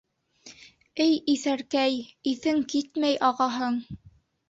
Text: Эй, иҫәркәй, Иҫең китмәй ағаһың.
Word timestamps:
Эй, 1.05 1.13
иҫәркәй, 1.35 2.01
Иҫең 2.35 2.67
китмәй 2.75 3.25
ағаһың. 3.33 3.83